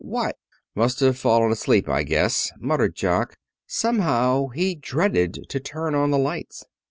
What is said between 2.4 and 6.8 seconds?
muttered Jock. Somehow he dreaded to turn on the lights.